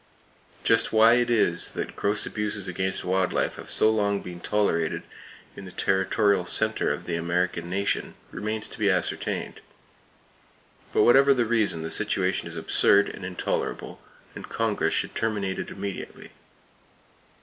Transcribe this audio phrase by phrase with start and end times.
[0.63, 5.03] Just why it is that gross abuses against wild life have so long been tolerated
[5.55, 9.61] in the territorial center of the American nation, remains to be ascertained.
[10.91, 14.01] But, whatever the reason the situation is absurd and intolerable,
[14.33, 16.31] and Congress should terminate it immediately.